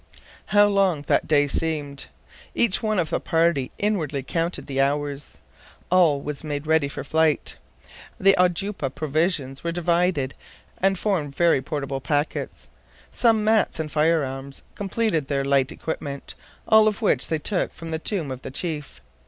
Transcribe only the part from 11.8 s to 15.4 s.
packets. Some mats and firearms completed